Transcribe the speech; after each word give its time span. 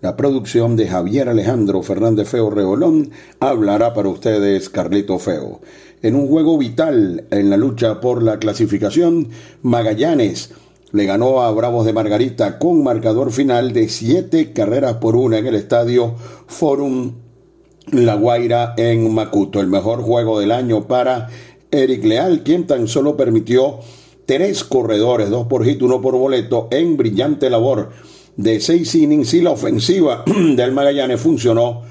la 0.00 0.16
producción 0.16 0.76
de 0.76 0.86
Javier 0.86 1.28
Alejandro 1.28 1.82
Fernández 1.82 2.28
Feo 2.28 2.50
Reolón 2.50 3.10
hablará 3.40 3.94
para 3.94 4.08
ustedes 4.08 4.68
Carlito 4.68 5.18
Feo. 5.18 5.60
En 6.02 6.14
un 6.14 6.28
juego 6.28 6.56
vital 6.56 7.24
en 7.30 7.50
la 7.50 7.56
lucha 7.56 8.00
por 8.00 8.22
la 8.22 8.38
clasificación, 8.38 9.28
Magallanes 9.62 10.52
le 10.92 11.04
ganó 11.04 11.42
a 11.42 11.50
Bravos 11.50 11.84
de 11.84 11.92
Margarita 11.92 12.58
con 12.58 12.84
marcador 12.84 13.32
final 13.32 13.72
de 13.72 13.88
siete 13.88 14.52
carreras 14.52 14.94
por 14.98 15.16
una 15.16 15.38
en 15.38 15.48
el 15.48 15.56
estadio 15.56 16.14
Forum 16.46 17.14
La 17.90 18.14
Guaira 18.14 18.74
en 18.76 19.12
Macuto. 19.12 19.60
El 19.60 19.66
mejor 19.66 20.02
juego 20.02 20.38
del 20.38 20.52
año 20.52 20.86
para 20.86 21.28
Eric 21.72 22.04
Leal, 22.04 22.44
quien 22.44 22.68
tan 22.68 22.86
solo 22.86 23.16
permitió 23.16 23.80
tres 24.26 24.62
corredores, 24.62 25.28
dos 25.28 25.48
por 25.48 25.64
hit, 25.64 25.82
uno 25.82 26.00
por 26.00 26.16
boleto, 26.16 26.68
en 26.70 26.96
brillante 26.96 27.50
labor 27.50 27.90
de 28.38 28.60
seis 28.60 28.94
innings 28.94 29.34
y 29.34 29.42
la 29.42 29.50
ofensiva 29.50 30.22
del 30.54 30.72
Magallanes 30.72 31.20
funcionó 31.20 31.82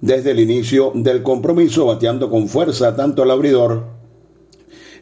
desde 0.00 0.30
el 0.30 0.40
inicio 0.40 0.92
del 0.94 1.22
compromiso, 1.22 1.86
bateando 1.86 2.30
con 2.30 2.48
fuerza 2.48 2.94
tanto 2.94 3.24
el 3.24 3.30
abridor 3.30 3.95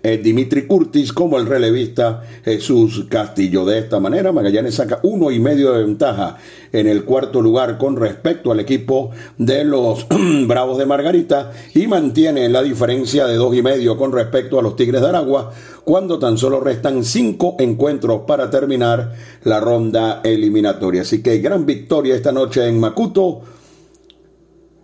eh, 0.04 0.18
Dimitri 0.18 0.66
Curtis 0.66 1.14
como 1.14 1.38
el 1.38 1.46
relevista 1.46 2.22
Jesús 2.44 3.06
Castillo. 3.08 3.64
De 3.64 3.78
esta 3.78 3.98
manera, 3.98 4.32
Magallanes 4.32 4.74
saca 4.74 5.00
uno 5.02 5.30
y 5.30 5.40
medio 5.40 5.72
de 5.72 5.82
ventaja 5.82 6.36
en 6.72 6.86
el 6.86 7.04
cuarto 7.04 7.40
lugar 7.40 7.78
con 7.78 7.96
respecto 7.96 8.52
al 8.52 8.60
equipo 8.60 9.12
de 9.38 9.64
los 9.64 10.06
Bravos 10.46 10.76
de 10.76 10.84
Margarita 10.84 11.52
y 11.74 11.86
mantiene 11.86 12.50
la 12.50 12.62
diferencia 12.62 13.26
de 13.26 13.36
dos 13.36 13.56
y 13.56 13.62
medio 13.62 13.96
con 13.96 14.12
respecto 14.12 14.58
a 14.58 14.62
los 14.62 14.76
Tigres 14.76 15.00
de 15.00 15.08
Aragua 15.08 15.54
cuando 15.84 16.18
tan 16.18 16.36
solo 16.36 16.60
restan 16.60 17.02
cinco 17.02 17.56
encuentros 17.58 18.24
para 18.26 18.50
terminar 18.50 19.14
la 19.44 19.58
ronda 19.58 20.20
eliminatoria. 20.22 21.00
Así 21.00 21.22
que 21.22 21.38
gran 21.38 21.64
victoria 21.64 22.14
esta 22.14 22.30
noche 22.30 22.68
en 22.68 22.78
Macuto. 22.78 23.40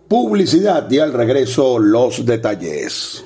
Publicidad 0.07 0.89
y 0.89 0.97
al 0.97 1.13
regreso 1.13 1.77
los 1.77 2.25
detalles. 2.25 3.25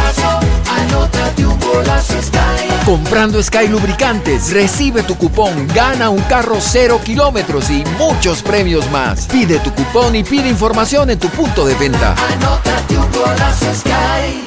Comprando 2.85 3.41
Sky 3.43 3.67
Lubricantes, 3.67 4.51
recibe 4.51 5.03
tu 5.03 5.15
cupón, 5.15 5.67
gana 5.67 6.09
un 6.09 6.21
carro 6.23 6.57
cero 6.59 6.99
kilómetros 7.03 7.69
y 7.69 7.83
muchos 7.99 8.41
premios 8.41 8.89
más. 8.89 9.27
Pide 9.27 9.59
tu 9.59 9.71
cupón 9.73 10.15
y 10.15 10.23
pide 10.23 10.49
información 10.49 11.09
en 11.11 11.19
tu 11.19 11.29
punto 11.29 11.65
de 11.65 11.75
venta. 11.75 12.15
Anótate 12.15 12.97
un 12.97 13.11
golazo 13.11 13.75
Sky. 13.75 14.43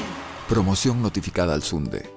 Promoción 0.49 1.01
notificada 1.01 1.55
al 1.55 1.63
Sunde. 1.63 2.11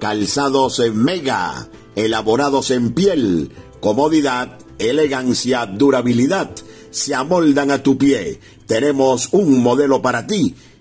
Calzados 0.00 0.78
en 0.78 0.96
Mega, 0.96 1.68
elaborados 1.96 2.70
en 2.70 2.94
piel, 2.94 3.52
comodidad, 3.80 4.56
elegancia, 4.78 5.66
durabilidad, 5.66 6.50
se 6.90 7.14
amoldan 7.14 7.70
a 7.70 7.82
tu 7.82 7.98
pie. 7.98 8.40
Tenemos 8.66 9.28
un 9.32 9.62
modelo 9.62 10.00
para 10.00 10.26
ti 10.26 10.54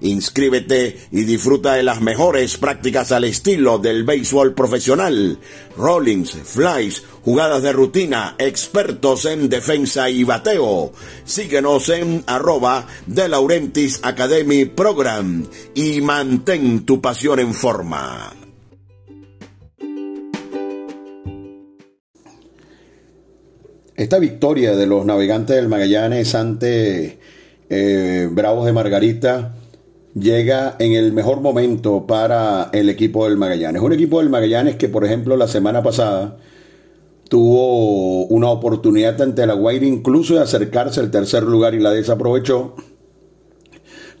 Inscríbete 0.00 1.08
y 1.10 1.24
disfruta 1.24 1.74
de 1.74 1.82
las 1.82 2.02
mejores 2.02 2.58
prácticas 2.58 3.12
al 3.12 3.24
estilo 3.24 3.78
del 3.78 4.04
béisbol 4.04 4.52
profesional. 4.52 5.38
Rollings, 5.76 6.32
flies, 6.32 7.02
jugadas 7.22 7.62
de 7.62 7.72
rutina, 7.72 8.34
expertos 8.38 9.24
en 9.24 9.48
defensa 9.48 10.10
y 10.10 10.22
bateo. 10.22 10.92
Síguenos 11.24 11.88
en 11.88 12.22
arroba 12.26 12.86
de 13.06 13.28
Laurentis 13.28 14.00
Academy 14.02 14.66
Program 14.66 15.46
y 15.74 16.02
mantén 16.02 16.84
tu 16.84 17.00
pasión 17.00 17.40
en 17.40 17.54
forma. 17.54 18.34
Esta 23.96 24.18
victoria 24.18 24.76
de 24.76 24.86
los 24.86 25.06
navegantes 25.06 25.56
del 25.56 25.68
Magallanes 25.68 26.34
ante 26.34 27.18
eh, 27.70 28.28
Bravos 28.30 28.66
de 28.66 28.72
Margarita 28.74 29.54
llega 30.18 30.76
en 30.78 30.94
el 30.94 31.12
mejor 31.12 31.40
momento 31.40 32.06
para 32.06 32.70
el 32.72 32.88
equipo 32.88 33.28
del 33.28 33.36
Magallanes. 33.36 33.82
Un 33.82 33.92
equipo 33.92 34.20
del 34.20 34.30
Magallanes 34.30 34.76
que, 34.76 34.88
por 34.88 35.04
ejemplo, 35.04 35.36
la 35.36 35.46
semana 35.46 35.82
pasada 35.82 36.38
tuvo 37.28 38.24
una 38.26 38.48
oportunidad 38.48 39.20
ante 39.20 39.46
la 39.46 39.54
Guaira 39.54 39.84
incluso 39.84 40.34
de 40.34 40.40
acercarse 40.40 41.00
al 41.00 41.10
tercer 41.10 41.42
lugar 41.42 41.74
y 41.74 41.80
la 41.80 41.90
desaprovechó. 41.90 42.74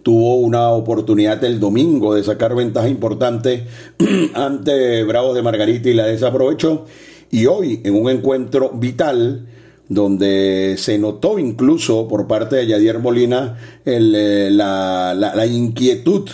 Tuvo 0.02 0.36
una 0.36 0.68
oportunidad 0.70 1.42
el 1.42 1.58
domingo 1.58 2.14
de 2.14 2.22
sacar 2.22 2.54
ventaja 2.54 2.88
importante 2.88 3.66
ante 4.34 5.02
Bravos 5.04 5.34
de 5.34 5.42
Margarita 5.42 5.88
y 5.88 5.94
la 5.94 6.06
desaprovechó. 6.06 6.84
Y 7.30 7.46
hoy, 7.46 7.80
en 7.84 7.94
un 7.94 8.08
encuentro 8.10 8.70
vital, 8.74 9.48
donde 9.88 10.76
se 10.78 10.98
notó 10.98 11.38
incluso 11.38 12.08
por 12.08 12.26
parte 12.26 12.56
de 12.56 12.66
Yadier 12.66 12.98
Molina 12.98 13.58
eh, 13.84 14.48
la, 14.50 15.46
inquietud 15.46 16.28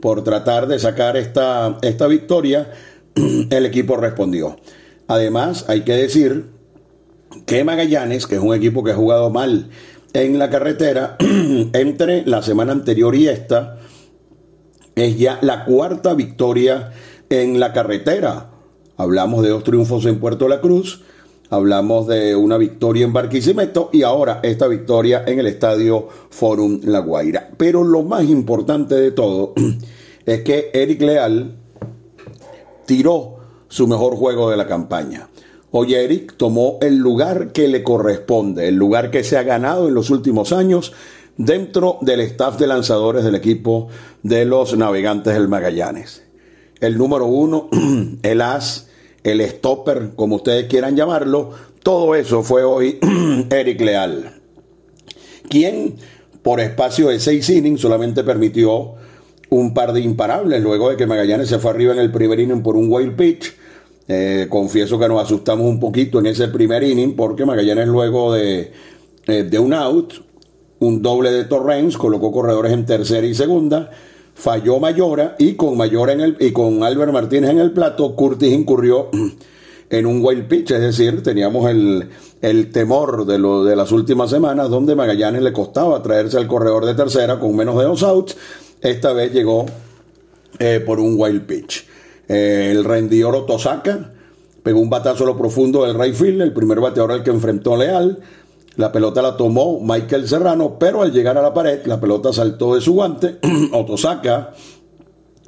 por 0.00 0.22
tratar 0.22 0.68
de 0.68 0.78
sacar 0.78 1.16
esta, 1.16 1.78
esta 1.82 2.06
victoria, 2.06 2.70
el 3.14 3.66
equipo 3.66 3.96
respondió. 3.96 4.56
Además, 5.08 5.64
hay 5.68 5.82
que 5.82 5.94
decir 5.94 6.50
que 7.46 7.64
Magallanes, 7.64 8.26
que 8.26 8.36
es 8.36 8.40
un 8.40 8.54
equipo 8.54 8.84
que 8.84 8.92
ha 8.92 8.96
jugado 8.96 9.30
mal 9.30 9.70
en 10.12 10.38
la 10.38 10.50
carretera, 10.50 11.16
entre 11.72 12.24
la 12.26 12.42
semana 12.42 12.72
anterior 12.72 13.14
y 13.14 13.28
esta, 13.28 13.78
es 14.94 15.18
ya 15.18 15.38
la 15.42 15.64
cuarta 15.64 16.14
victoria 16.14 16.92
en 17.30 17.58
la 17.58 17.72
carretera. 17.72 18.50
Hablamos 18.96 19.42
de 19.42 19.50
dos 19.50 19.64
triunfos 19.64 20.04
en 20.06 20.18
Puerto 20.18 20.48
La 20.48 20.60
Cruz, 20.60 21.02
Hablamos 21.50 22.06
de 22.06 22.36
una 22.36 22.58
victoria 22.58 23.06
en 23.06 23.12
Barquisimeto 23.12 23.88
y 23.92 24.02
ahora 24.02 24.40
esta 24.42 24.66
victoria 24.68 25.24
en 25.26 25.38
el 25.38 25.46
estadio 25.46 26.08
Forum 26.28 26.80
La 26.84 26.98
Guaira. 26.98 27.50
Pero 27.56 27.84
lo 27.84 28.02
más 28.02 28.24
importante 28.24 28.94
de 28.94 29.12
todo 29.12 29.54
es 30.26 30.42
que 30.42 30.70
Eric 30.74 31.00
Leal 31.00 31.56
tiró 32.84 33.36
su 33.68 33.86
mejor 33.86 34.16
juego 34.16 34.50
de 34.50 34.56
la 34.56 34.66
campaña. 34.66 35.28
Hoy 35.70 35.94
Eric 35.94 36.34
tomó 36.36 36.78
el 36.80 36.96
lugar 36.96 37.52
que 37.52 37.68
le 37.68 37.82
corresponde, 37.82 38.68
el 38.68 38.76
lugar 38.76 39.10
que 39.10 39.24
se 39.24 39.36
ha 39.36 39.42
ganado 39.42 39.88
en 39.88 39.94
los 39.94 40.10
últimos 40.10 40.52
años 40.52 40.92
dentro 41.36 41.98
del 42.00 42.20
staff 42.20 42.58
de 42.58 42.66
lanzadores 42.66 43.24
del 43.24 43.34
equipo 43.34 43.88
de 44.22 44.44
los 44.44 44.76
navegantes 44.76 45.34
del 45.34 45.48
Magallanes. 45.48 46.24
El 46.80 46.98
número 46.98 47.26
uno, 47.26 47.68
el 48.22 48.40
as, 48.40 48.87
el 49.24 49.40
stopper, 49.42 50.10
como 50.16 50.36
ustedes 50.36 50.66
quieran 50.66 50.96
llamarlo, 50.96 51.50
todo 51.82 52.14
eso 52.14 52.42
fue 52.42 52.64
hoy 52.64 52.98
Eric 53.50 53.80
Leal, 53.80 54.40
quien 55.48 55.96
por 56.42 56.60
espacio 56.60 57.08
de 57.08 57.20
seis 57.20 57.48
innings 57.50 57.80
solamente 57.80 58.24
permitió 58.24 58.94
un 59.50 59.74
par 59.74 59.92
de 59.92 60.00
imparables 60.00 60.62
luego 60.62 60.90
de 60.90 60.96
que 60.96 61.06
Magallanes 61.06 61.48
se 61.48 61.58
fue 61.58 61.70
arriba 61.70 61.92
en 61.92 61.98
el 61.98 62.12
primer 62.12 62.38
inning 62.40 62.62
por 62.62 62.76
un 62.76 62.92
wild 62.92 63.16
pitch. 63.16 63.54
Eh, 64.10 64.46
confieso 64.48 64.98
que 64.98 65.08
nos 65.08 65.22
asustamos 65.22 65.66
un 65.66 65.78
poquito 65.78 66.18
en 66.18 66.26
ese 66.26 66.48
primer 66.48 66.82
inning 66.82 67.14
porque 67.14 67.44
Magallanes 67.44 67.88
luego 67.88 68.32
de, 68.32 68.72
eh, 69.26 69.42
de 69.42 69.58
un 69.58 69.74
out, 69.74 70.14
un 70.78 71.02
doble 71.02 71.30
de 71.30 71.44
Torrens, 71.44 71.96
colocó 71.96 72.32
corredores 72.32 72.72
en 72.72 72.86
tercera 72.86 73.26
y 73.26 73.34
segunda, 73.34 73.90
falló 74.38 74.78
Mayora 74.78 75.34
y 75.38 75.54
con 75.54 75.76
Mayora 75.76 76.12
en 76.12 76.20
el, 76.20 76.36
y 76.38 76.52
con 76.52 76.84
Albert 76.84 77.12
Martínez 77.12 77.50
en 77.50 77.58
el 77.58 77.72
plato, 77.72 78.14
Curtis 78.14 78.52
incurrió 78.52 79.08
en 79.90 80.06
un 80.06 80.24
wild 80.24 80.46
pitch, 80.46 80.70
es 80.70 80.80
decir, 80.80 81.22
teníamos 81.22 81.68
el, 81.68 82.08
el 82.40 82.70
temor 82.70 83.26
de, 83.26 83.38
lo, 83.38 83.64
de 83.64 83.74
las 83.74 83.90
últimas 83.90 84.30
semanas 84.30 84.70
donde 84.70 84.94
Magallanes 84.94 85.42
le 85.42 85.52
costaba 85.52 86.00
traerse 86.02 86.36
al 86.36 86.46
corredor 86.46 86.86
de 86.86 86.94
tercera 86.94 87.40
con 87.40 87.56
menos 87.56 87.76
de 87.78 87.84
dos 87.84 88.02
outs 88.04 88.36
esta 88.80 89.12
vez 89.12 89.32
llegó 89.32 89.66
eh, 90.60 90.80
por 90.84 91.00
un 91.00 91.14
wild 91.18 91.46
pitch. 91.46 91.84
Eh, 92.28 92.68
el 92.70 92.84
rendidor 92.84 93.34
Otosaka 93.34 94.12
pegó 94.62 94.78
un 94.78 94.90
batazo 94.90 95.24
a 95.24 95.26
lo 95.26 95.36
profundo 95.36 95.84
del 95.84 95.98
right 95.98 96.14
field, 96.14 96.42
el 96.42 96.52
primer 96.52 96.78
bateador 96.78 97.10
al 97.10 97.24
que 97.24 97.30
enfrentó 97.30 97.76
Leal. 97.76 98.20
La 98.78 98.92
pelota 98.92 99.20
la 99.20 99.36
tomó 99.36 99.80
Michael 99.80 100.28
Serrano, 100.28 100.78
pero 100.78 101.02
al 101.02 101.12
llegar 101.12 101.36
a 101.36 101.42
la 101.42 101.52
pared, 101.52 101.84
la 101.86 101.98
pelota 102.00 102.32
saltó 102.32 102.76
de 102.76 102.80
su 102.80 102.94
guante. 102.94 103.38
Otosaka 103.72 104.54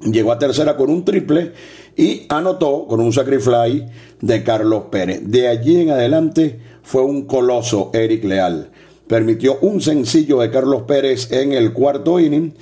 llegó 0.03 0.33
a 0.33 0.39
tercera 0.39 0.77
con 0.77 0.91
un 0.91 1.05
triple 1.05 1.53
y 1.97 2.27
anotó 2.29 2.89
con 2.89 2.99
un 2.99 3.13
sacrifly 3.13 3.87
de 4.21 4.43
Carlos 4.43 4.87
Pérez. 4.91 5.23
De 5.25 5.47
allí 5.47 5.81
en 5.81 5.91
adelante 5.91 6.59
fue 6.83 7.03
un 7.03 7.27
coloso 7.27 7.91
Eric 7.95 8.25
Leal. 8.25 8.73
Permitió 9.07 9.59
un 9.61 9.81
sencillo 9.81 10.41
de 10.41 10.51
Carlos 10.51 10.83
Pérez 10.83 11.31
en 11.31 11.53
el 11.53 11.73
cuarto 11.73 12.19
inning 12.19 12.55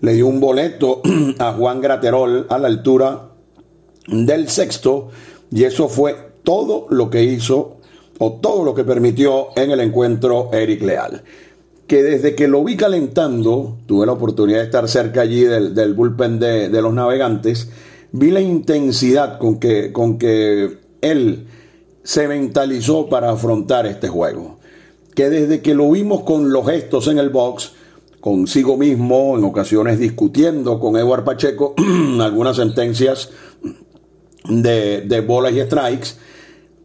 le 0.00 0.12
dio 0.14 0.26
un 0.26 0.40
boleto 0.40 1.02
a 1.38 1.52
Juan 1.52 1.80
Graterol 1.80 2.46
a 2.48 2.58
la 2.58 2.66
altura 2.66 3.28
del 4.08 4.48
sexto 4.48 5.10
y 5.52 5.62
eso 5.62 5.88
fue 5.88 6.16
todo 6.42 6.86
lo 6.90 7.10
que 7.10 7.22
hizo 7.22 7.75
o 8.18 8.32
todo 8.34 8.64
lo 8.64 8.74
que 8.74 8.84
permitió 8.84 9.48
en 9.56 9.70
el 9.70 9.80
encuentro 9.80 10.50
Eric 10.52 10.82
Leal. 10.82 11.22
Que 11.86 12.02
desde 12.02 12.34
que 12.34 12.48
lo 12.48 12.64
vi 12.64 12.76
calentando, 12.76 13.78
tuve 13.86 14.06
la 14.06 14.12
oportunidad 14.12 14.58
de 14.58 14.64
estar 14.64 14.88
cerca 14.88 15.20
allí 15.20 15.42
del, 15.42 15.94
bullpen 15.94 16.38
de, 16.38 16.68
de, 16.68 16.82
los 16.82 16.92
navegantes, 16.92 17.68
vi 18.12 18.30
la 18.30 18.40
intensidad 18.40 19.38
con 19.38 19.60
que, 19.60 19.92
con 19.92 20.18
que 20.18 20.78
él 21.00 21.46
se 22.02 22.28
mentalizó 22.28 23.08
para 23.08 23.30
afrontar 23.30 23.86
este 23.86 24.08
juego. 24.08 24.58
Que 25.14 25.30
desde 25.30 25.62
que 25.62 25.74
lo 25.74 25.90
vimos 25.90 26.22
con 26.22 26.52
los 26.52 26.66
gestos 26.66 27.08
en 27.08 27.18
el 27.18 27.30
box, 27.30 27.72
consigo 28.20 28.76
mismo, 28.76 29.38
en 29.38 29.44
ocasiones 29.44 29.98
discutiendo 29.98 30.80
con 30.80 30.96
Eduard 30.96 31.24
Pacheco 31.24 31.74
algunas 32.20 32.56
sentencias 32.56 33.30
de, 34.48 35.02
de, 35.02 35.20
bolas 35.20 35.52
y 35.52 35.60
strikes, 35.60 36.08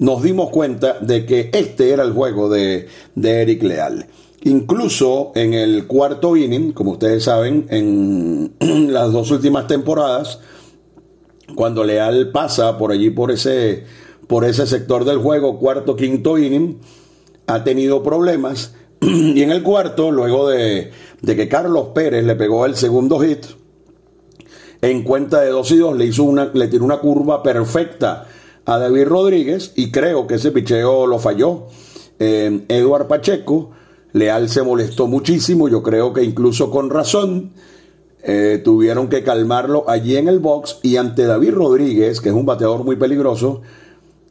nos 0.02 0.24
dimos 0.24 0.50
cuenta 0.50 0.98
de 1.00 1.28
que 1.28 1.52
este 1.54 1.92
era 1.92 2.02
el 2.02 2.12
juego 2.12 2.50
de, 2.50 2.88
de 3.14 3.42
Eric 3.44 3.62
Leal. 3.62 4.08
Incluso 4.42 5.32
en 5.36 5.54
el 5.54 5.86
cuarto 5.86 6.36
inning, 6.36 6.72
como 6.72 6.94
ustedes 6.94 7.26
saben, 7.26 7.68
en 7.70 8.56
las 8.92 9.12
dos 9.12 9.30
últimas 9.30 9.68
temporadas, 9.68 10.40
cuando 11.54 11.84
Leal 11.84 12.32
pasa 12.32 12.80
por 12.80 12.92
allí, 12.92 13.12
por 13.12 13.30
ese, 13.30 13.84
por 14.26 14.44
ese 14.44 14.66
sector 14.66 15.06
del 15.06 15.20
juego, 15.20 15.60
cuarto, 15.60 15.96
quinto 15.96 16.40
inning, 16.40 16.80
ha 17.46 17.64
tenido 17.64 18.02
problemas. 18.02 18.74
Y 19.02 19.44
en 19.44 19.52
el 19.52 19.62
cuarto, 19.62 20.10
luego 20.10 20.50
de, 20.50 20.90
de 21.22 21.36
que 21.36 21.48
Carlos 21.48 21.90
Pérez 21.94 22.26
le 22.26 22.36
pegó 22.36 22.66
el 22.66 22.76
segundo 22.76 23.20
hit, 23.20 23.46
en 24.82 25.04
cuenta 25.04 25.42
de 25.42 25.50
dos 25.50 25.70
y 25.70 25.78
dos 25.78 25.96
le 25.96 26.06
hizo 26.06 26.24
una, 26.24 26.50
le 26.52 26.68
tiró 26.68 26.86
una 26.86 26.98
curva 26.98 27.44
perfecta 27.44 28.28
a 28.66 28.78
David 28.78 29.06
Rodríguez 29.06 29.74
y 29.76 29.92
creo 29.92 30.28
que 30.28 30.36
ese 30.36 30.52
picheo 30.52 31.08
lo 31.08 31.20
falló. 31.20 31.68
Eh, 32.20 32.66
Pacheco, 33.08 33.72
Leal 34.14 34.50
se 34.50 34.62
molestó 34.64 35.08
muchísimo, 35.08 35.70
yo 35.70 35.82
creo 35.82 36.14
que 36.14 36.24
incluso 36.24 36.70
con 36.70 36.90
razón. 36.90 37.52
Eh, 38.24 38.62
tuvieron 38.64 39.10
que 39.10 39.24
calmarlo 39.24 39.90
allí 39.90 40.16
en 40.16 40.28
el 40.28 40.38
box 40.38 40.78
y 40.84 40.98
ante 40.98 41.26
David 41.26 41.54
Rodríguez, 41.56 42.22
que 42.22 42.30
es 42.30 42.36
un 42.36 42.46
bateador 42.46 42.84
muy 42.84 42.96
peligroso, 42.96 43.62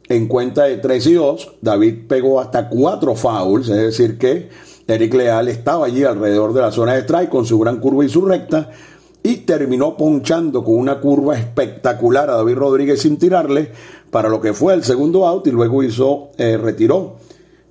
en 0.07 0.27
cuenta 0.27 0.63
de 0.63 0.77
3 0.77 1.07
y 1.07 1.13
2, 1.13 1.51
David 1.61 2.07
pegó 2.07 2.39
hasta 2.39 2.69
cuatro 2.69 3.15
fouls, 3.15 3.67
es 3.69 3.77
decir 3.77 4.17
que 4.17 4.49
Eric 4.87 5.13
Leal 5.13 5.47
estaba 5.47 5.85
allí 5.85 6.03
alrededor 6.03 6.53
de 6.53 6.61
la 6.61 6.71
zona 6.71 6.93
de 6.93 7.01
strike 7.01 7.29
con 7.29 7.45
su 7.45 7.59
gran 7.59 7.79
curva 7.79 8.05
y 8.05 8.09
su 8.09 8.25
recta 8.25 8.69
y 9.23 9.37
terminó 9.37 9.95
ponchando 9.95 10.63
con 10.63 10.75
una 10.75 10.99
curva 10.99 11.37
espectacular 11.37 12.29
a 12.29 12.37
David 12.37 12.55
Rodríguez 12.55 13.01
sin 13.01 13.17
tirarle 13.17 13.71
para 14.11 14.29
lo 14.29 14.41
que 14.41 14.53
fue 14.53 14.73
el 14.73 14.83
segundo 14.83 15.25
out 15.25 15.47
y 15.47 15.51
luego 15.51 15.81
hizo, 15.81 16.29
eh, 16.37 16.57
retiró 16.57 17.15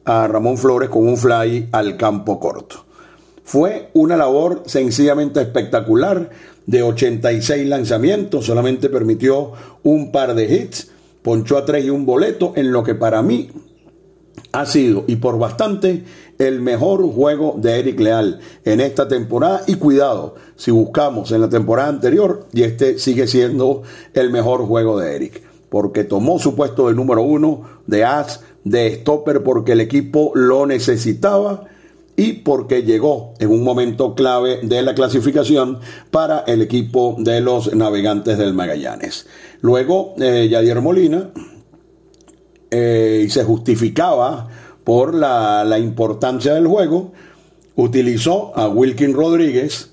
a 0.04 0.26
Ramón 0.26 0.56
Flores 0.56 0.88
con 0.88 1.06
un 1.06 1.16
fly 1.16 1.68
al 1.70 1.97
campo 1.97 2.40
corto. 2.40 2.87
Fue 3.44 3.90
una 3.94 4.16
labor 4.16 4.62
sencillamente 4.66 5.40
espectacular 5.40 6.30
de 6.66 6.82
86 6.82 7.66
lanzamientos, 7.68 8.47
solamente 8.47 8.88
permitió 8.88 9.52
un 9.82 10.11
par 10.11 10.35
de 10.35 10.54
hits, 10.54 10.90
ponchó 11.23 11.59
a 11.59 11.64
tres 11.64 11.85
y 11.85 11.90
un 11.90 12.06
boleto 12.06 12.52
en 12.56 12.73
lo 12.73 12.82
que 12.82 12.94
para 12.94 13.23
mí 13.23 13.50
ha 14.52 14.66
sido 14.66 15.04
y 15.06 15.16
por 15.16 15.38
bastante 15.38 16.04
el 16.38 16.61
mejor 16.61 17.02
juego 17.12 17.56
de 17.59 17.78
Eric 17.78 18.00
Leal 18.00 18.40
en 18.64 18.80
esta 18.80 19.06
temporada 19.06 19.62
y 19.66 19.75
cuidado 19.75 20.37
si 20.56 20.70
buscamos 20.70 21.30
en 21.32 21.42
la 21.42 21.49
temporada 21.49 21.88
anterior 21.88 22.47
y 22.52 22.62
este 22.62 22.99
sigue 22.99 23.26
siendo 23.26 23.82
el 24.14 24.30
mejor 24.30 24.64
juego 24.66 24.99
de 24.99 25.16
Eric 25.16 25.50
porque 25.71 26.05
tomó 26.05 26.39
su 26.39 26.55
puesto 26.55 26.89
de 26.89 26.95
número 26.95 27.23
uno 27.23 27.62
de 27.87 28.05
as 28.05 28.43
de 28.65 28.97
stopper 28.97 29.43
porque 29.43 29.73
el 29.73 29.81
equipo 29.81 30.33
lo 30.35 30.67
necesitaba 30.67 31.65
y 32.17 32.35
porque 32.35 32.83
llegó 32.83 33.33
en 33.39 33.50
un 33.50 33.65
momento 33.65 34.15
clave 34.15 34.61
de 34.62 34.83
la 34.83 34.95
clasificación 34.95 35.79
para 36.11 36.41
el 36.41 36.61
equipo 36.61 37.17
de 37.19 37.41
los 37.41 37.75
navegantes 37.75 38.37
del 38.37 38.53
Magallanes. 38.53 39.27
Luego, 39.62 40.15
eh, 40.21 40.49
Yadier 40.50 40.83
Molina 40.83 41.31
eh, 42.71 43.23
y 43.25 43.31
se 43.31 43.43
justificaba 43.43 44.49
por 44.85 45.15
la, 45.15 45.65
la, 45.65 45.79
importancia 45.79 46.53
del 46.53 46.67
juego, 46.67 47.12
utilizó 47.75 48.53
a 48.55 48.69
Wilkin 48.69 49.15
Rodríguez, 49.15 49.93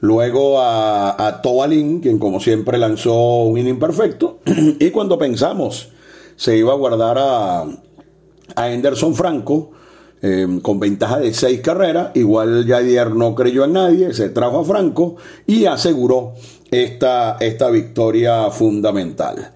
luego 0.00 0.60
a, 0.60 1.26
a 1.26 1.42
Tobalín, 1.42 2.00
quien 2.00 2.18
como 2.18 2.40
siempre 2.40 2.78
lanzó 2.78 3.44
un 3.44 3.58
inning 3.58 3.78
perfecto, 3.78 4.40
y 4.78 4.90
cuando 4.90 5.18
pensamos 5.18 5.90
se 6.36 6.56
iba 6.56 6.72
a 6.72 6.76
guardar 6.76 7.18
a, 7.18 7.62
a 7.62 8.64
Anderson 8.64 9.14
Franco, 9.14 9.72
eh, 10.20 10.46
con 10.62 10.80
ventaja 10.80 11.20
de 11.20 11.32
seis 11.32 11.60
carreras. 11.60 12.10
Igual 12.14 12.64
Jadier 12.66 13.10
no 13.10 13.34
creyó 13.34 13.64
en 13.64 13.74
nadie, 13.74 14.12
se 14.14 14.30
trajo 14.30 14.60
a 14.60 14.64
Franco 14.64 15.16
y 15.46 15.66
aseguró 15.66 16.32
esta, 16.70 17.36
esta 17.38 17.70
victoria 17.70 18.50
fundamental. 18.50 19.52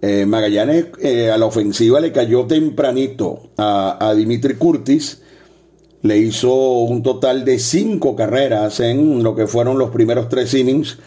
Eh, 0.00 0.24
Magallanes 0.26 0.86
eh, 1.00 1.30
a 1.30 1.38
la 1.38 1.46
ofensiva 1.46 2.00
le 2.00 2.12
cayó 2.12 2.46
tempranito 2.46 3.50
a, 3.58 4.14
Dimitri 4.16 4.54
Curtis. 4.54 5.22
Le 6.02 6.18
hizo 6.18 6.54
un 6.54 7.02
total 7.02 7.44
de 7.44 7.58
cinco 7.58 8.14
carreras 8.14 8.80
en 8.80 9.22
lo 9.22 9.34
que 9.34 9.46
fueron 9.46 9.78
los 9.78 9.90
primeros 9.90 10.28
tres 10.28 10.54
innings 10.54 10.98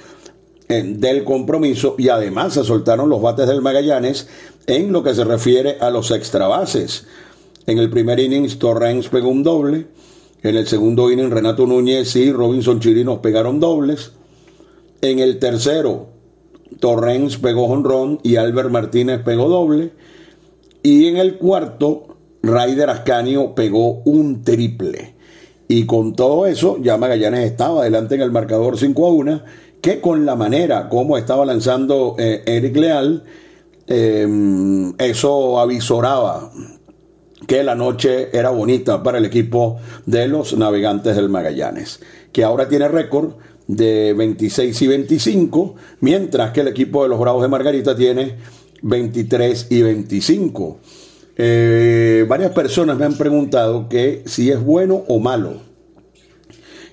eh, 0.68 0.84
del 0.84 1.24
compromiso 1.24 1.96
y 1.98 2.10
además 2.10 2.54
se 2.54 2.64
soltaron 2.64 3.10
los 3.10 3.22
bates 3.22 3.48
del 3.48 3.62
Magallanes 3.62 4.28
en 4.68 4.92
lo 4.92 5.04
que 5.04 5.16
se 5.16 5.24
refiere 5.24 5.78
a 5.80 5.90
los 5.90 6.12
extrabases. 6.12 7.08
En 7.66 7.78
el 7.78 7.90
primer 7.90 8.20
inning 8.20 8.48
Torrens 8.58 9.10
pegó 9.10 9.30
un 9.30 9.44
doble. 9.44 9.88
En 10.42 10.56
el 10.56 10.68
segundo 10.68 11.12
inning 11.12 11.32
Renato 11.32 11.66
Núñez 11.66 12.16
y 12.16 12.32
Robinson 12.32 12.80
Chirinos 12.80 13.20
pegaron 13.20 13.60
dobles. 13.60 14.12
En 15.02 15.20
el 15.20 15.40
tercero 15.40 16.08
Torrens 16.80 17.38
pegó 17.38 17.66
honrón 17.66 18.20
y 18.24 18.36
Albert 18.36 18.70
Martínez 18.70 19.22
pegó 19.24 19.50
doble. 19.50 19.92
Y 20.84 21.08
en 21.08 21.18
el 21.18 21.38
cuarto, 21.38 22.09
Ryder 22.42 22.90
Ascanio 22.90 23.54
pegó 23.56 24.02
un 24.06 24.44
triple. 24.44 25.16
Y 25.68 25.86
con 25.86 26.16
todo 26.16 26.48
eso, 26.48 26.78
ya 26.82 26.98
Magallanes 26.98 27.46
estaba 27.46 27.82
adelante 27.82 28.16
en 28.16 28.22
el 28.22 28.32
marcador 28.32 28.78
5 28.78 29.06
a 29.06 29.12
1, 29.12 29.42
que 29.82 30.02
con 30.02 30.26
la 30.26 30.36
manera 30.36 30.90
como 30.90 31.18
estaba 31.18 31.46
lanzando 31.46 32.16
eh, 32.18 32.44
Eric 32.46 32.76
Leal, 32.76 33.24
em, 33.88 34.94
eso 34.98 35.60
avisoraba 35.60 36.52
que 37.48 37.64
la 37.64 37.76
noche 37.76 38.30
era 38.34 38.50
bonita 38.50 39.02
para 39.04 39.18
el 39.18 39.26
equipo 39.26 39.78
de 40.06 40.28
los 40.28 40.58
navegantes 40.58 41.16
del 41.16 41.30
Magallanes. 41.30 42.00
que 42.32 42.44
ahora 42.44 42.68
tiene 42.68 42.88
récord 42.88 43.34
de 43.68 44.14
26 44.14 44.82
y 44.82 44.88
25, 44.88 45.76
mientras 46.02 46.52
que 46.52 46.62
el 46.62 46.68
equipo 46.68 47.04
de 47.04 47.10
los 47.10 47.20
Bravos 47.20 47.42
de 47.42 47.48
Margarita 47.48 47.96
tiene 47.96 48.36
23 48.82 49.68
y 49.70 49.82
25. 49.82 50.80
Eh, 51.42 52.26
varias 52.28 52.52
personas 52.52 52.98
me 52.98 53.06
han 53.06 53.18
preguntado 53.18 53.88
que 53.88 54.24
si 54.26 54.52
es 54.52 54.62
bueno 54.62 55.06
o 55.08 55.20
malo 55.20 55.62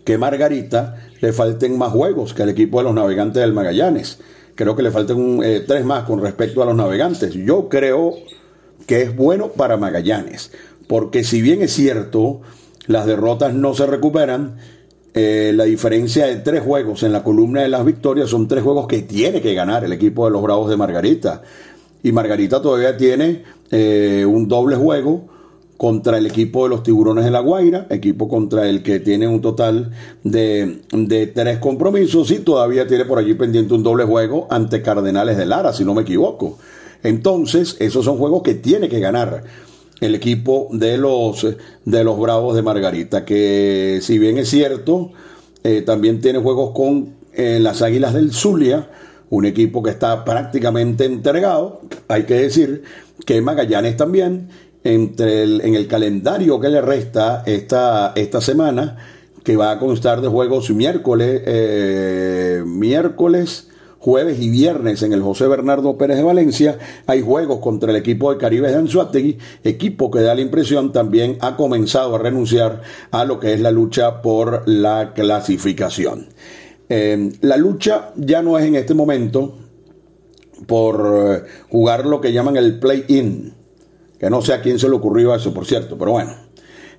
que 0.04 0.18
Margarita 0.18 1.08
le 1.20 1.32
falten 1.32 1.76
más 1.76 1.90
juegos 1.90 2.32
que 2.32 2.44
el 2.44 2.50
equipo 2.50 2.78
de 2.78 2.84
los 2.84 2.94
navegantes 2.94 3.40
del 3.42 3.52
Magallanes. 3.52 4.20
Creo 4.54 4.76
que 4.76 4.84
le 4.84 4.92
faltan 4.92 5.40
eh, 5.42 5.64
tres 5.66 5.84
más 5.84 6.04
con 6.04 6.22
respecto 6.22 6.62
a 6.62 6.66
los 6.66 6.76
navegantes. 6.76 7.34
Yo 7.34 7.68
creo 7.68 8.14
que 8.86 9.02
es 9.02 9.16
bueno 9.16 9.48
para 9.48 9.78
Magallanes, 9.78 10.52
porque 10.86 11.24
si 11.24 11.42
bien 11.42 11.60
es 11.60 11.72
cierto, 11.72 12.42
las 12.86 13.04
derrotas 13.04 13.52
no 13.52 13.74
se 13.74 13.86
recuperan, 13.86 14.58
eh, 15.14 15.54
la 15.56 15.64
diferencia 15.64 16.26
de 16.26 16.36
tres 16.36 16.62
juegos 16.62 17.02
en 17.02 17.10
la 17.10 17.24
columna 17.24 17.62
de 17.62 17.68
las 17.68 17.84
victorias 17.84 18.30
son 18.30 18.46
tres 18.46 18.62
juegos 18.62 18.86
que 18.86 19.02
tiene 19.02 19.40
que 19.40 19.54
ganar 19.54 19.82
el 19.82 19.92
equipo 19.92 20.24
de 20.26 20.30
los 20.30 20.42
Bravos 20.42 20.70
de 20.70 20.76
Margarita. 20.76 21.42
Y 22.04 22.12
Margarita 22.12 22.62
todavía 22.62 22.96
tiene 22.96 23.42
eh, 23.70 24.25
un 24.26 24.49
doble 24.49 24.76
juego 24.76 25.26
contra 25.76 26.18
el 26.18 26.26
equipo 26.26 26.64
de 26.64 26.70
los 26.70 26.82
Tiburones 26.82 27.25
de 27.25 27.30
la 27.30 27.40
Guaira, 27.40 27.87
equipo 27.90 28.28
contra 28.28 28.68
el 28.68 28.82
que 28.82 29.00
tiene 29.00 29.28
un 29.28 29.40
total 29.40 29.90
de, 30.25 30.80
de, 30.92 31.26
tres 31.26 31.58
compromisos 31.58 32.30
y 32.30 32.38
todavía 32.38 32.87
tiene 32.87 33.04
por 33.04 33.18
allí 33.18 33.35
pendiente 33.35 33.75
un 33.75 33.82
doble 33.82 34.04
juego 34.04 34.46
ante 34.50 34.80
Cardenales 34.80 35.37
de 35.37 35.46
Lara, 35.46 35.73
si 35.73 35.85
no 35.85 35.92
me 35.92 36.02
equivoco. 36.02 36.58
Entonces, 37.02 37.76
esos 37.78 38.04
son 38.04 38.16
juegos 38.16 38.42
que 38.42 38.54
tiene 38.54 38.88
que 38.88 39.00
ganar 39.00 39.44
el 40.00 40.14
equipo 40.14 40.68
de 40.73 40.99
los, 40.99 41.46
de 41.85 42.04
los 42.04 42.18
Bravos 42.18 42.54
de 42.54 42.62
Margarita, 42.62 43.25
que 43.25 44.00
si 44.02 44.18
bien 44.18 44.38
es 44.38 44.49
cierto, 44.49 45.12
eh, 45.62 45.82
también 45.82 46.20
tiene 46.20 46.38
juegos 46.38 46.73
con 46.75 47.14
eh, 47.32 47.58
las 47.61 47.82
Águilas 47.82 48.14
del 48.14 48.32
Zulia, 48.32 48.90
un 49.30 49.44
equipo 49.44 49.82
que 49.82 49.90
está 49.90 50.25
prácticamente 50.25 51.04
entregado, 51.04 51.80
hay 52.08 52.25
que 52.25 52.35
decir 52.35 52.85
que 53.26 53.42
Magallanes 53.42 53.97
también, 53.99 54.49
entre 54.85 55.42
en 55.42 55.75
el 55.75 55.87
calendario 55.88 56.59
que 56.61 56.71
le 56.71 56.80
resta 56.80 57.42
esta, 57.45 58.12
esta 58.14 58.40
semana, 58.40 58.97
que 59.45 59.56
va 59.56 59.73
a 59.73 59.78
constar 59.78 60.23
de 60.23 60.28
juegos 60.28 60.71
miércoles, 60.71 61.42
eh, 61.45 62.62
miércoles, 62.64 63.68
jueves 63.99 64.40
y 64.40 64.49
viernes 64.49 65.02
en 65.02 65.12
el 65.12 65.23
José 65.23 65.49
Bernardo 65.49 65.99
Pérez 65.99 66.16
de 66.16 66.23
Valencia. 66.23 66.78
Hay 67.06 67.21
juegos 67.21 67.59
contra 67.59 67.90
el 67.90 67.97
equipo 67.97 68.33
de 68.33 68.38
Caribe 68.38 68.68
de 68.68 68.76
Anzuategui, 68.76 69.38
equipo 69.64 70.11
que 70.11 70.21
da 70.21 70.35
la 70.35 70.40
impresión 70.40 70.92
también 70.92 71.37
ha 71.40 71.56
comenzado 71.56 72.14
a 72.14 72.18
renunciar 72.18 72.83
a 73.11 73.25
lo 73.25 73.40
que 73.40 73.54
es 73.54 73.61
la 73.61 73.73
lucha 73.73 74.23
por 74.23 74.62
la 74.68 75.12
clasificación. 75.14 76.28
Eh, 76.88 77.33
la 77.40 77.56
lucha 77.56 78.12
ya 78.14 78.42
no 78.42 78.59
es 78.59 78.64
en 78.64 78.76
este 78.76 78.95
momento 78.95 79.56
por 80.66 81.44
eh, 81.44 81.48
jugar 81.70 82.06
lo 82.06 82.20
que 82.20 82.32
llaman 82.32 82.56
el 82.56 82.78
play-in, 82.78 83.54
que 84.18 84.30
no 84.30 84.40
sé 84.42 84.54
a 84.54 84.62
quién 84.62 84.78
se 84.78 84.88
le 84.88 84.96
ocurrió 84.96 85.34
eso, 85.34 85.52
por 85.52 85.66
cierto, 85.66 85.98
pero 85.98 86.12
bueno, 86.12 86.34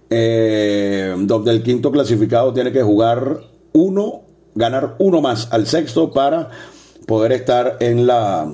eh, 0.10 1.16
donde 1.20 1.52
el 1.52 1.64
quinto 1.64 1.92
clasificado 1.92 2.54
tiene 2.54 2.72
que 2.72 2.84
jugar 2.84 3.42
uno, 3.74 4.22
ganar 4.56 4.96
uno 5.00 5.22
más 5.22 5.50
al 5.52 5.68
sexto 5.68 6.12
para 6.12 6.50
poder 7.06 7.32
estar 7.32 7.78
en 7.80 8.06
la, 8.06 8.52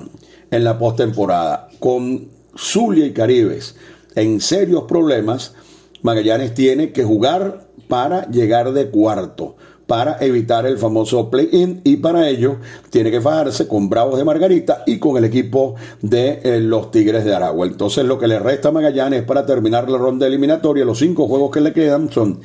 en 0.50 0.64
la 0.64 0.78
postemporada. 0.78 1.68
Con 1.78 2.28
Zulia 2.56 3.06
y 3.06 3.12
Caribes 3.12 3.76
en 4.14 4.40
serios 4.40 4.84
problemas, 4.84 5.54
Magallanes 6.02 6.54
tiene 6.54 6.92
que 6.92 7.04
jugar 7.04 7.66
para 7.88 8.28
llegar 8.30 8.72
de 8.72 8.90
cuarto 8.90 9.56
para 9.86 10.16
evitar 10.24 10.66
el 10.66 10.78
famoso 10.78 11.30
play-in 11.30 11.80
y 11.84 11.96
para 11.96 12.28
ello 12.28 12.56
tiene 12.90 13.10
que 13.10 13.20
fajarse 13.20 13.68
con 13.68 13.88
Bravos 13.88 14.18
de 14.18 14.24
Margarita 14.24 14.82
y 14.86 14.98
con 14.98 15.16
el 15.16 15.24
equipo 15.24 15.74
de 16.00 16.40
eh, 16.42 16.60
los 16.60 16.90
Tigres 16.90 17.24
de 17.24 17.34
Aragua. 17.34 17.66
Entonces 17.66 18.04
lo 18.04 18.18
que 18.18 18.28
le 18.28 18.38
resta 18.38 18.68
a 18.68 18.72
Magallanes 18.72 19.22
para 19.24 19.44
terminar 19.44 19.90
la 19.90 19.98
ronda 19.98 20.26
eliminatoria, 20.26 20.84
los 20.84 20.98
cinco 20.98 21.28
juegos 21.28 21.50
que 21.50 21.60
le 21.60 21.72
quedan 21.72 22.10
son 22.10 22.40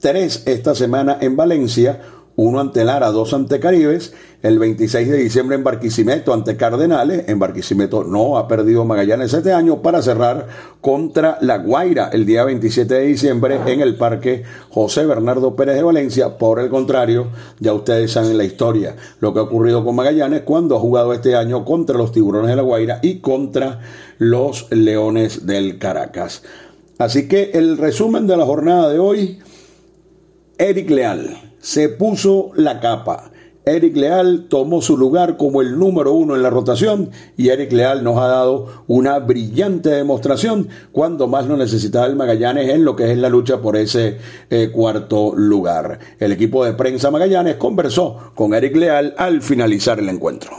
tres 0.00 0.42
esta 0.46 0.74
semana 0.74 1.18
en 1.20 1.36
Valencia, 1.36 2.00
uno 2.36 2.60
ante 2.60 2.84
Lara, 2.84 3.10
dos 3.10 3.34
ante 3.34 3.60
Caribes, 3.60 4.14
el 4.42 4.58
26 4.58 5.08
de 5.08 5.18
diciembre 5.18 5.56
en 5.56 5.64
Barquisimeto 5.64 6.32
ante 6.32 6.56
Cardenales, 6.56 7.28
en 7.28 7.38
Barquisimeto 7.38 8.04
no 8.04 8.38
ha 8.38 8.48
perdido 8.48 8.84
Magallanes 8.84 9.32
este 9.34 9.52
año, 9.52 9.82
para 9.82 10.02
cerrar 10.02 10.48
contra 10.80 11.38
La 11.40 11.58
Guaira 11.58 12.08
el 12.12 12.26
día 12.26 12.44
27 12.44 12.94
de 12.94 13.06
diciembre 13.06 13.60
en 13.66 13.80
el 13.80 13.96
Parque 13.96 14.42
José 14.70 15.06
Bernardo 15.06 15.54
Pérez 15.54 15.76
de 15.76 15.82
Valencia. 15.82 16.38
Por 16.38 16.58
el 16.58 16.70
contrario, 16.70 17.28
ya 17.60 17.72
ustedes 17.74 18.12
saben 18.12 18.36
la 18.36 18.44
historia, 18.44 18.96
lo 19.20 19.32
que 19.32 19.40
ha 19.40 19.42
ocurrido 19.42 19.84
con 19.84 19.94
Magallanes 19.94 20.42
cuando 20.42 20.76
ha 20.76 20.80
jugado 20.80 21.12
este 21.12 21.36
año 21.36 21.64
contra 21.64 21.96
los 21.96 22.12
Tiburones 22.12 22.50
de 22.50 22.56
La 22.56 22.62
Guaira 22.62 22.98
y 23.02 23.20
contra 23.20 23.80
los 24.18 24.66
Leones 24.70 25.46
del 25.46 25.78
Caracas. 25.78 26.42
Así 26.98 27.28
que 27.28 27.50
el 27.54 27.78
resumen 27.78 28.26
de 28.26 28.36
la 28.36 28.44
jornada 28.44 28.88
de 28.88 28.98
hoy, 28.98 29.38
Eric 30.58 30.90
Leal 30.90 31.51
se 31.62 31.88
puso 31.88 32.50
la 32.56 32.80
capa. 32.80 33.30
Eric 33.64 33.96
Leal 33.96 34.46
tomó 34.48 34.82
su 34.82 34.96
lugar 34.96 35.36
como 35.36 35.62
el 35.62 35.78
número 35.78 36.12
uno 36.12 36.34
en 36.34 36.42
la 36.42 36.50
rotación 36.50 37.12
y 37.36 37.50
Eric 37.50 37.70
Leal 37.70 38.02
nos 38.02 38.18
ha 38.18 38.26
dado 38.26 38.84
una 38.88 39.20
brillante 39.20 39.90
demostración 39.90 40.68
cuando 40.90 41.28
más 41.28 41.46
lo 41.46 41.56
necesitaba 41.56 42.06
el 42.06 42.16
Magallanes 42.16 42.68
en 42.70 42.84
lo 42.84 42.96
que 42.96 43.12
es 43.12 43.16
la 43.16 43.28
lucha 43.28 43.60
por 43.60 43.76
ese 43.76 44.18
eh, 44.50 44.70
cuarto 44.72 45.32
lugar. 45.36 46.00
El 46.18 46.32
equipo 46.32 46.64
de 46.64 46.72
prensa 46.72 47.12
Magallanes 47.12 47.54
conversó 47.54 48.32
con 48.34 48.52
Eric 48.52 48.74
Leal 48.74 49.14
al 49.16 49.40
finalizar 49.42 50.00
el 50.00 50.08
encuentro. 50.08 50.50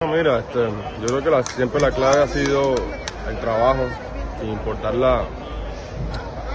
Mira, 0.00 0.38
este, 0.38 0.68
yo 1.00 1.20
creo 1.20 1.42
que 1.42 1.50
siempre 1.50 1.80
la 1.80 1.90
clave 1.90 2.22
ha 2.22 2.28
sido 2.28 2.76
el 3.28 3.40
trabajo, 3.40 3.82
sin 4.40 4.50
importar 4.50 4.94
la, 4.94 5.24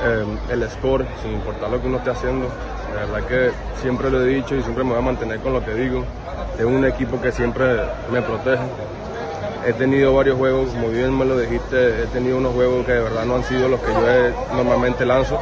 Em, 0.03 0.37
el 0.51 0.69
score, 0.69 1.05
sin 1.21 1.31
importar 1.31 1.69
lo 1.69 1.81
que 1.81 1.87
uno 1.87 1.97
esté 1.97 2.09
haciendo. 2.09 2.47
La 2.93 3.05
verdad 3.05 3.25
que 3.25 3.51
siempre 3.81 4.11
lo 4.11 4.21
he 4.21 4.35
dicho 4.35 4.53
y 4.53 4.61
siempre 4.61 4.83
me 4.83 4.89
voy 4.89 4.99
a 4.99 5.01
mantener 5.01 5.39
con 5.39 5.53
lo 5.53 5.63
que 5.63 5.73
digo. 5.73 6.03
Tengo 6.57 6.71
un 6.71 6.83
equipo 6.83 7.21
que 7.21 7.31
siempre 7.31 7.77
me 8.11 8.21
protege. 8.21 8.63
He 9.65 9.71
tenido 9.71 10.13
varios 10.13 10.37
juegos, 10.37 10.71
como 10.71 10.89
bien 10.89 11.17
me 11.17 11.23
lo 11.23 11.39
dijiste, 11.39 12.03
he 12.03 12.07
tenido 12.07 12.37
unos 12.37 12.53
juegos 12.53 12.85
que 12.85 12.91
de 12.91 12.99
verdad 12.99 13.23
no 13.23 13.35
han 13.35 13.45
sido 13.45 13.69
los 13.69 13.79
que 13.79 13.93
yo 13.93 14.55
normalmente 14.57 15.05
lanzo, 15.05 15.39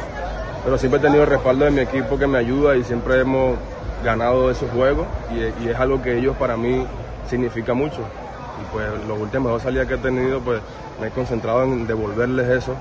pero 0.64 0.78
siempre 0.78 1.00
he 1.00 1.02
tenido 1.02 1.24
el 1.24 1.30
respaldo 1.30 1.64
de 1.64 1.72
mi 1.72 1.80
equipo 1.80 2.16
que 2.16 2.28
me 2.28 2.38
ayuda 2.38 2.76
y 2.76 2.84
siempre 2.84 3.18
hemos 3.18 3.56
ganado 4.04 4.48
esos 4.48 4.70
juegos 4.70 5.08
y, 5.34 5.68
es 5.68 5.76
algo 5.76 6.00
que 6.00 6.16
ellos 6.16 6.36
para 6.36 6.56
mí 6.56 6.86
significa 7.28 7.74
mucho. 7.74 7.98
Y 7.98 8.72
pues 8.72 8.86
los 9.08 9.18
últimos 9.18 9.50
dos 9.50 9.62
salidas 9.62 9.88
que 9.88 9.94
he 9.94 9.98
tenido, 9.98 10.38
pues 10.38 10.60
me 11.00 11.08
he 11.08 11.10
concentrado 11.10 11.64
en 11.64 11.84
devolverles 11.88 12.48
eso 12.48 12.76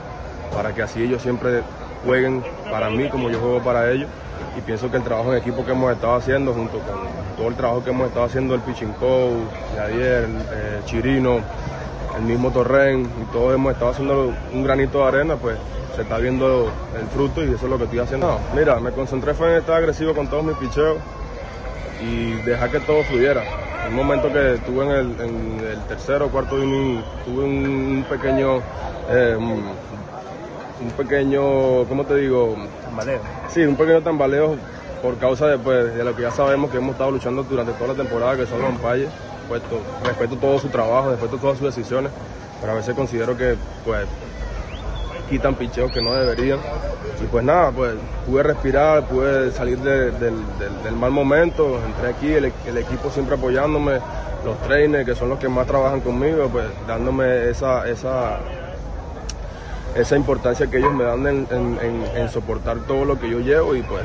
para 0.53 0.73
que 0.73 0.81
así 0.81 1.03
ellos 1.03 1.21
siempre 1.21 1.61
jueguen 2.05 2.43
para 2.69 2.89
mí 2.89 3.09
como 3.09 3.29
yo 3.29 3.39
juego 3.39 3.59
para 3.61 3.91
ellos. 3.91 4.09
Y 4.57 4.61
pienso 4.61 4.91
que 4.91 4.97
el 4.97 5.03
trabajo 5.03 5.31
en 5.31 5.39
equipo 5.39 5.65
que 5.65 5.71
hemos 5.71 5.91
estado 5.91 6.15
haciendo, 6.15 6.53
junto 6.53 6.79
con 6.79 6.99
todo 7.37 7.47
el 7.47 7.55
trabajo 7.55 7.83
que 7.83 7.91
hemos 7.91 8.07
estado 8.07 8.25
haciendo, 8.25 8.55
el 8.55 8.61
pitching 8.61 8.91
coach, 8.93 9.31
Yadier, 9.75 10.27
eh, 10.51 10.81
Chirino, 10.85 11.39
el 12.17 12.23
mismo 12.23 12.51
Torren, 12.51 13.01
y 13.01 13.31
todos 13.31 13.53
hemos 13.53 13.73
estado 13.73 13.91
haciendo 13.91 14.33
un 14.53 14.63
granito 14.63 14.99
de 14.99 15.05
arena, 15.05 15.35
pues 15.35 15.57
se 15.95 16.01
está 16.01 16.17
viendo 16.17 16.71
el 16.99 17.07
fruto 17.07 17.43
y 17.43 17.47
eso 17.47 17.65
es 17.65 17.69
lo 17.69 17.77
que 17.77 17.85
estoy 17.85 17.99
haciendo. 17.99 18.39
mira, 18.55 18.79
me 18.79 18.91
concentré 18.91 19.33
fue 19.33 19.51
en 19.51 19.57
estar 19.57 19.75
agresivo 19.75 20.13
con 20.13 20.27
todos 20.27 20.43
mis 20.43 20.55
picheos 20.57 20.97
y 22.01 22.33
dejar 22.43 22.71
que 22.71 22.79
todo 22.79 23.03
fluyera. 23.03 23.43
En 23.85 23.91
un 23.91 23.95
momento 23.95 24.31
que 24.31 24.55
estuve 24.55 24.85
en 24.85 25.19
el, 25.19 25.79
tercero 25.87 26.27
o 26.27 26.29
cuarto 26.29 26.61
inning, 26.61 27.01
tuve 27.25 27.43
un, 27.43 28.05
pequeño 28.09 28.59
eh, 29.09 29.37
un 30.82 30.91
pequeño, 30.91 31.86
¿cómo 31.86 32.06
te 32.06 32.15
digo? 32.15 32.56
Tambaleo. 32.84 33.20
Sí, 33.50 33.62
un 33.62 33.76
pequeño 33.76 34.02
tambaleo 34.02 34.56
por 35.02 35.17
causa 35.17 35.48
de, 35.48 35.58
pues, 35.58 35.96
de 35.96 36.04
lo 36.04 36.15
que 36.15 36.24
ya 36.24 36.32
sabemos 36.32 36.72
que 36.72 36.78
hemos 36.78 36.91
estado 36.91 37.12
luchando 37.12 37.44
durante 37.44 37.74
toda 37.74 37.89
la 37.89 38.04
temporada, 38.04 38.36
que 38.36 38.46
son 38.46 38.62
los 38.62 38.70
umpires. 38.70 39.10
Puesto, 39.48 39.80
respeto 40.06 40.38
todo 40.38 40.60
su 40.60 40.70
trabajo, 40.70 41.10
respeto 41.10 41.38
todas 41.38 41.58
sus 41.58 41.76
decisiones, 41.76 42.12
pero 42.60 42.74
a 42.74 42.76
veces 42.76 42.96
considero 42.96 43.36
que 43.36 43.56
pues 43.84 44.06
quitan 45.30 45.56
picheos 45.56 45.91
que 45.91 46.02
no 46.02 46.13
deberían. 46.13 46.60
Y 47.22 47.26
pues 47.26 47.44
nada, 47.44 47.72
pues 47.72 47.94
pude 48.26 48.44
respirar, 48.44 49.06
pude 49.08 49.52
salir 49.52 49.78
del, 49.80 50.34
mal 50.96 51.12
momento, 51.12 51.80
entré 51.86 52.10
aquí, 52.10 52.32
el, 52.32 52.54
el, 52.65 52.78
equipo 52.78 53.10
siempre 53.10 53.36
apoyándome, 53.36 54.00
los 54.46 54.60
trainers 54.67 55.06
que 55.06 55.15
son 55.15 55.30
los 55.30 55.39
que 55.39 55.50
más 55.50 55.67
trabajan 55.67 56.02
conmigo, 56.02 56.48
pues 56.52 56.65
dándome 56.88 57.50
esa, 57.50 57.88
esa 57.88 58.39
esa 59.95 60.15
importancia 60.15 60.67
que 60.67 60.77
ellos 60.77 60.93
me 60.93 61.04
dan 61.04 61.25
en, 61.27 62.30
soportar 62.30 62.80
todo 62.88 63.06
lo 63.06 63.19
que 63.19 63.30
yo 63.30 63.39
llevo 63.39 63.75
y 63.75 63.82
pues 63.82 64.04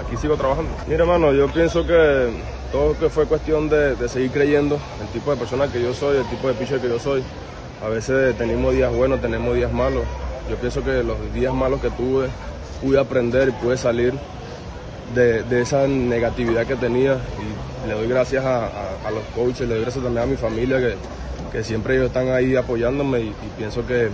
aquí 0.00 0.16
sigo 0.16 0.36
trabajando. 0.36 0.70
Mira 0.86 1.02
hermano, 1.02 1.32
yo 1.32 1.48
pienso 1.48 1.86
que 1.86 2.30
todo 2.72 2.98
que 2.98 3.08
fue 3.08 3.26
cuestión 3.26 3.68
de, 3.68 3.96
seguir 4.08 4.30
creyendo 4.30 4.78
el 5.00 5.08
tipo 5.08 5.30
de 5.30 5.36
persona 5.36 5.68
que 5.68 5.80
yo 5.82 5.94
soy, 5.94 6.18
el 6.18 6.28
tipo 6.28 6.48
de 6.48 6.54
pitcher 6.54 6.80
que 6.80 6.88
yo 6.88 6.98
soy. 6.98 7.22
A 7.84 7.88
veces 7.88 8.36
tenemos 8.36 8.72
días 8.74 8.92
buenos, 8.92 9.20
tenemos 9.20 9.54
días 9.54 9.72
malos. 9.72 10.04
Yo 10.50 10.56
pienso 10.56 10.82
que 10.82 11.02
los 11.02 11.16
días 11.32 11.54
malos 11.54 11.80
que 11.80 11.90
tuve 11.90 12.28
pude 12.82 12.98
aprender 12.98 13.48
y 13.48 13.52
pude 13.52 13.76
salir 13.76 14.14
de, 15.14 15.60
esa 15.60 15.86
negatividad 15.86 16.66
que 16.66 16.76
tenía 16.76 17.14
y 17.14 17.88
le 17.88 17.94
doy 17.94 18.08
gracias 18.08 18.44
a, 18.44 19.10
los 19.10 19.22
coaches, 19.34 19.68
le 19.68 19.74
doy 19.74 19.82
gracias 19.82 20.02
también 20.02 20.24
a 20.24 20.26
mi 20.26 20.36
familia 20.36 20.78
que, 20.78 20.94
que 21.52 21.62
siempre 21.62 21.94
ellos 21.94 22.06
están 22.08 22.28
ahí 22.30 22.56
apoyándome 22.56 23.20
y, 23.20 23.34
pienso 23.56 23.86
que 23.86 24.08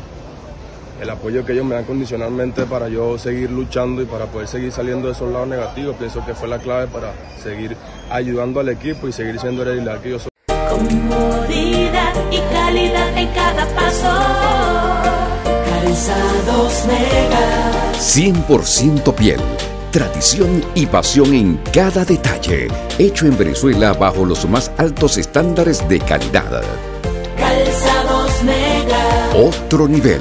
el 1.01 1.11
apoyo 1.11 1.45
que 1.45 1.53
ellos 1.53 1.65
me 1.65 1.75
dan 1.75 1.85
condicionalmente 1.85 2.67
para 2.67 2.89
yo 2.89 3.19
seguir 3.19 3.51
luchando 3.51 4.03
y 4.03 4.07
para 4.07 4.27
poder 4.27 4.49
seguir 4.49 4.71
saliendo 4.73 5.07
de 5.09 5.15
esos 5.15 5.33
lados 5.33 5.49
negativos, 5.49 5.97
pienso 5.97 6.25
que 6.25 6.35
fue 6.35 6.49
la 6.49 6.59
clave 6.59 6.87
para 6.89 7.13
seguir 7.43 7.77
ayudando 8.11 8.61
al 8.61 8.69
equipo 8.69 9.09
y 9.09 9.13
seguir 9.13 9.39
siendo 9.41 9.63
el 9.63 9.79
líder 9.79 9.99
que 9.99 10.11
yo 10.11 10.19
soy. 10.19 10.29
Comodidad 10.69 12.13
y 12.31 12.39
calidad 12.53 13.19
en 13.19 13.29
cada 13.29 13.67
paso. 13.75 14.09
Calzados 15.71 16.87
Mega. 16.87 17.93
100% 17.99 19.15
piel 19.15 19.41
tradición 19.91 20.65
y 20.75 20.87
pasión 20.87 21.35
en 21.35 21.57
cada 21.73 22.05
detalle, 22.05 22.69
hecho 22.99 23.27
en 23.27 23.37
Venezuela 23.37 23.93
bajo 23.93 24.25
los 24.25 24.49
más 24.49 24.71
altos 24.79 25.19
estándares 25.19 25.87
de 25.89 25.99
calidad. 25.99 26.63
Calzados 27.37 28.43
Mega. 28.45 29.31
Otro 29.35 29.89
nivel. 29.89 30.21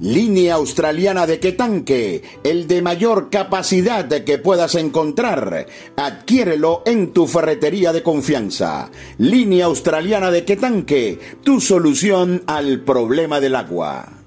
Línea 0.00 0.54
australiana 0.54 1.26
de 1.26 1.40
Quetanque, 1.40 2.22
el 2.44 2.68
de 2.68 2.82
mayor 2.82 3.30
capacidad 3.30 4.06
que 4.06 4.38
puedas 4.38 4.76
encontrar. 4.76 5.66
Adquiérelo 5.96 6.82
en 6.86 7.12
tu 7.12 7.26
ferretería 7.26 7.92
de 7.92 8.04
confianza. 8.04 8.90
Línea 9.18 9.66
australiana 9.66 10.30
de 10.30 10.44
Quetanque, 10.44 11.18
tu 11.42 11.60
solución 11.60 12.44
al 12.46 12.80
problema 12.80 13.40
del 13.40 13.56
agua. 13.56 14.18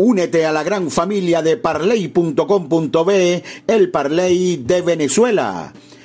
Únete 0.00 0.46
a 0.46 0.52
la 0.52 0.62
gran 0.62 0.90
familia 0.90 1.42
de 1.42 1.56
parley.com.be, 1.56 3.42
el 3.66 3.90
Parley 3.90 4.56
de 4.58 4.80
Venezuela. 4.80 5.72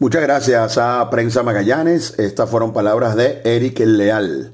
Muchas 0.00 0.22
gracias 0.22 0.78
a 0.78 1.10
Prensa 1.10 1.42
Magallanes. 1.42 2.18
Estas 2.18 2.48
fueron 2.48 2.72
palabras 2.72 3.16
de 3.16 3.42
Eric 3.44 3.80
Leal. 3.80 4.50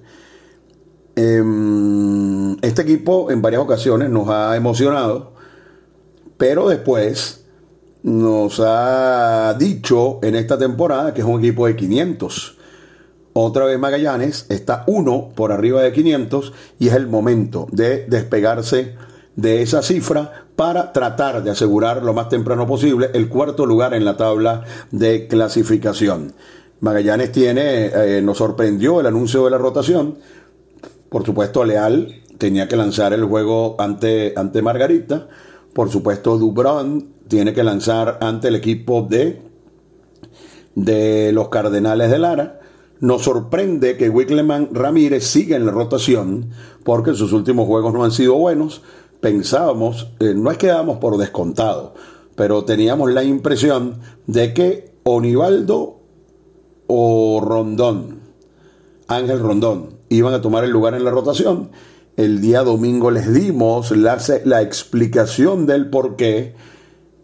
Em, 1.14 2.56
este 2.62 2.82
equipo 2.82 3.30
en 3.30 3.42
varias 3.42 3.62
ocasiones 3.62 4.10
nos 4.10 4.28
ha 4.28 4.56
emocionado, 4.56 5.34
pero 6.36 6.68
después 6.68 7.44
nos 8.02 8.58
ha 8.58 9.54
dicho 9.56 10.18
en 10.24 10.34
esta 10.34 10.58
temporada 10.58 11.14
que 11.14 11.20
es 11.20 11.26
un 11.28 11.38
equipo 11.38 11.68
de 11.68 11.76
500. 11.76 12.58
Otra 13.32 13.66
vez 13.66 13.78
Magallanes 13.78 14.46
está 14.48 14.82
uno 14.88 15.28
por 15.32 15.52
arriba 15.52 15.80
de 15.80 15.92
500 15.92 16.54
y 16.80 16.88
es 16.88 16.94
el 16.94 17.06
momento 17.06 17.68
de 17.70 18.04
despegarse 18.06 18.96
de 19.36 19.62
esa 19.62 19.80
cifra 19.82 20.45
para 20.56 20.92
tratar 20.92 21.42
de 21.42 21.50
asegurar 21.50 22.02
lo 22.02 22.14
más 22.14 22.30
temprano 22.30 22.66
posible 22.66 23.10
el 23.12 23.28
cuarto 23.28 23.66
lugar 23.66 23.94
en 23.94 24.04
la 24.04 24.16
tabla 24.16 24.64
de 24.90 25.28
clasificación. 25.28 26.32
Magallanes 26.80 27.30
tiene, 27.32 27.86
eh, 27.86 28.22
nos 28.22 28.38
sorprendió 28.38 29.00
el 29.00 29.06
anuncio 29.06 29.44
de 29.44 29.50
la 29.50 29.58
rotación. 29.58 30.16
Por 31.10 31.24
supuesto, 31.24 31.64
Leal 31.64 32.22
tenía 32.38 32.68
que 32.68 32.76
lanzar 32.76 33.12
el 33.12 33.24
juego 33.24 33.76
ante, 33.78 34.32
ante 34.36 34.62
Margarita. 34.62 35.28
Por 35.72 35.90
supuesto, 35.90 36.38
Dubron 36.38 37.08
tiene 37.28 37.52
que 37.52 37.62
lanzar 37.62 38.18
ante 38.20 38.48
el 38.48 38.56
equipo 38.56 39.06
de, 39.08 39.42
de 40.74 41.32
los 41.32 41.48
Cardenales 41.48 42.10
de 42.10 42.18
Lara. 42.18 42.60
Nos 43.00 43.22
sorprende 43.22 43.96
que 43.98 44.08
Wickleman 44.08 44.70
Ramírez 44.72 45.24
siga 45.24 45.56
en 45.56 45.66
la 45.66 45.72
rotación 45.72 46.50
porque 46.82 47.14
sus 47.14 47.32
últimos 47.32 47.66
juegos 47.66 47.92
no 47.92 48.04
han 48.04 48.10
sido 48.10 48.34
buenos 48.34 48.82
pensábamos, 49.20 50.08
eh, 50.20 50.34
no 50.34 50.50
es 50.50 50.58
que 50.58 50.68
dábamos 50.68 50.98
por 50.98 51.16
descontado, 51.18 51.94
pero 52.34 52.64
teníamos 52.64 53.12
la 53.12 53.24
impresión 53.24 54.00
de 54.26 54.52
que 54.54 54.92
Onivaldo 55.04 56.00
o 56.86 57.40
Rondón, 57.40 58.20
Ángel 59.08 59.40
Rondón, 59.40 59.96
iban 60.08 60.34
a 60.34 60.40
tomar 60.40 60.64
el 60.64 60.70
lugar 60.70 60.94
en 60.94 61.04
la 61.04 61.10
rotación. 61.10 61.70
El 62.16 62.40
día 62.40 62.62
domingo 62.62 63.10
les 63.10 63.32
dimos 63.32 63.90
la, 63.90 64.18
la 64.44 64.62
explicación 64.62 65.66
del 65.66 65.90
por 65.90 66.16
qué 66.16 66.54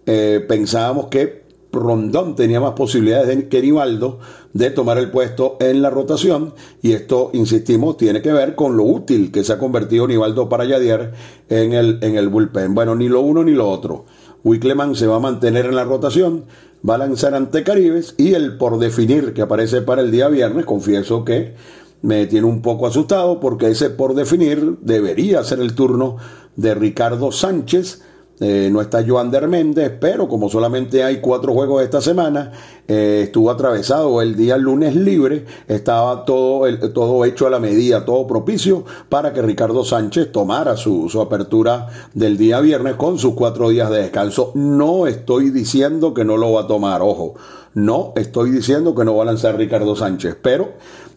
eh, 0.06 0.44
pensábamos 0.46 1.06
que 1.06 1.42
Rondón 1.72 2.34
tenía 2.36 2.60
más 2.60 2.72
posibilidades 2.72 3.44
que 3.44 3.62
Nivaldo 3.62 4.18
de 4.52 4.70
tomar 4.70 4.98
el 4.98 5.10
puesto 5.10 5.56
en 5.60 5.82
la 5.82 5.90
rotación 5.90 6.54
y 6.82 6.92
esto, 6.92 7.30
insistimos, 7.32 7.96
tiene 7.96 8.22
que 8.22 8.32
ver 8.32 8.54
con 8.54 8.76
lo 8.76 8.84
útil 8.84 9.32
que 9.32 9.44
se 9.44 9.52
ha 9.52 9.58
convertido 9.58 10.06
Nivaldo 10.06 10.48
para 10.48 10.64
Yadier 10.64 11.12
en 11.48 11.72
el, 11.72 11.98
en 12.02 12.16
el 12.16 12.28
bullpen. 12.28 12.74
Bueno, 12.74 12.94
ni 12.94 13.08
lo 13.08 13.20
uno 13.20 13.44
ni 13.44 13.52
lo 13.52 13.68
otro. 13.68 14.04
Wickleman 14.44 14.96
se 14.96 15.06
va 15.06 15.16
a 15.16 15.20
mantener 15.20 15.66
en 15.66 15.76
la 15.76 15.84
rotación, 15.84 16.44
va 16.88 16.96
a 16.96 16.98
lanzar 16.98 17.34
ante 17.34 17.62
Caribes 17.62 18.14
y 18.18 18.34
el 18.34 18.56
por 18.58 18.78
definir 18.78 19.34
que 19.34 19.42
aparece 19.42 19.82
para 19.82 20.02
el 20.02 20.10
día 20.10 20.28
viernes, 20.28 20.66
confieso 20.66 21.24
que 21.24 21.54
me 22.02 22.26
tiene 22.26 22.46
un 22.46 22.60
poco 22.60 22.86
asustado 22.86 23.38
porque 23.38 23.68
ese 23.68 23.90
por 23.90 24.14
definir 24.14 24.78
debería 24.80 25.44
ser 25.44 25.60
el 25.60 25.74
turno 25.74 26.16
de 26.56 26.74
Ricardo 26.74 27.30
Sánchez, 27.30 28.02
eh, 28.40 28.70
no 28.72 28.80
está 28.80 29.04
Joander 29.06 29.46
Méndez, 29.46 29.92
pero 30.00 30.26
como 30.26 30.48
solamente 30.48 31.04
hay 31.04 31.20
cuatro 31.20 31.52
juegos 31.52 31.82
esta 31.82 32.00
semana, 32.00 32.50
eh, 32.88 33.22
estuvo 33.24 33.50
atravesado 33.50 34.20
el 34.20 34.34
día 34.34 34.56
lunes 34.56 34.96
libre, 34.96 35.44
estaba 35.68 36.24
todo, 36.24 36.66
todo 36.90 37.24
hecho 37.24 37.46
a 37.46 37.50
la 37.50 37.60
medida, 37.60 38.04
todo 38.04 38.26
propicio 38.26 38.84
para 39.08 39.32
que 39.32 39.42
Ricardo 39.42 39.84
Sánchez 39.84 40.32
tomara 40.32 40.76
su, 40.76 41.08
su 41.08 41.20
apertura 41.20 41.86
del 42.14 42.36
día 42.36 42.60
viernes 42.60 42.94
con 42.96 43.18
sus 43.18 43.34
cuatro 43.34 43.68
días 43.68 43.90
de 43.90 44.02
descanso. 44.02 44.50
No 44.54 45.06
estoy 45.06 45.50
diciendo 45.50 46.12
que 46.12 46.24
no 46.24 46.36
lo 46.36 46.52
va 46.52 46.62
a 46.62 46.66
tomar, 46.66 47.02
ojo, 47.02 47.34
no 47.74 48.12
estoy 48.16 48.50
diciendo 48.50 48.94
que 48.94 49.04
no 49.04 49.14
va 49.14 49.22
a 49.22 49.26
lanzar 49.26 49.56
Ricardo 49.56 49.94
Sánchez, 49.94 50.36
pero 50.42 50.72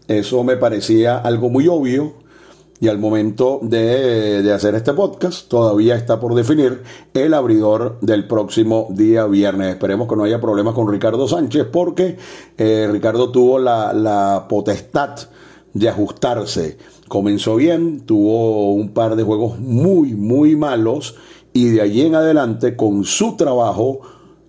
eso 0.07 0.43
me 0.43 0.57
parecía 0.57 1.17
algo 1.17 1.49
muy 1.49 1.67
obvio 1.67 2.24
y 2.79 2.87
al 2.89 2.99
momento 2.99 3.59
de, 3.61 4.51
hacer 4.53 4.75
este 4.75 4.93
podcast 4.93 5.47
todavía 5.47 5.95
está 5.95 6.19
por 6.19 6.35
definir 6.35 6.83
el 7.13 7.33
abridor 7.33 7.97
del 8.01 8.27
próximo 8.27 8.87
día 8.91 9.25
viernes. 9.25 9.69
Esperemos 9.69 10.07
que 10.07 10.15
no 10.15 10.23
haya 10.23 10.41
problemas 10.41 10.73
con 10.73 10.91
Ricardo 10.91 11.27
Sánchez 11.27 11.67
porque 11.71 12.17
eh, 12.57 12.89
Ricardo 12.91 13.31
tuvo 13.31 13.59
la, 13.59 13.93
la 13.93 14.45
potestad 14.49 15.15
de 15.73 15.89
ajustarse. 15.89 16.77
Comenzó 17.07 17.55
bien, 17.55 18.01
tuvo 18.01 18.73
un 18.73 18.89
par 18.89 19.15
de 19.15 19.23
juegos 19.23 19.57
muy, 19.59 20.13
muy 20.13 20.55
malos 20.55 21.15
y 21.53 21.69
de 21.69 21.81
allí 21.81 22.01
en 22.01 22.15
adelante 22.15 22.75
con 22.75 23.05
su 23.05 23.37
trabajo 23.37 24.01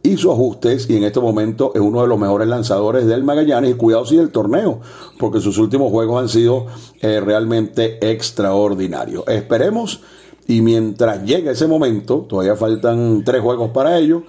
hizo 0.09 0.33
ajustes 0.33 0.88
y 0.88 0.97
en 0.97 1.05
este 1.05 1.21
momento 1.21 1.73
es 1.75 1.81
uno 1.81 2.03
de 2.03 2.09
los 2.09 2.19
mejores 2.19 2.49
lanzadores 2.49 3.07
del 3.07 3.25
Magallanes 3.25 3.71
y 3.71 3.75
cuidado 3.75 4.07
si 4.07 4.16
del 4.16 4.31
torneo, 4.31 4.81
porque 5.19 5.40
sus 5.40 5.59
últimos 5.59 5.90
juegos 5.90 6.21
han 6.21 6.29
sido 6.29 6.66
eh, 7.01 7.21
realmente 7.21 7.99
extraordinarios. 8.11 9.25
Esperemos 9.29 10.03
y 10.47 10.61
mientras 10.61 11.25
llegue 11.25 11.51
ese 11.51 11.66
momento, 11.66 12.27
todavía 12.29 12.57
faltan 12.57 13.25
tres 13.25 13.42
juegos 13.42 13.71
para 13.71 13.99
ello, 13.99 14.23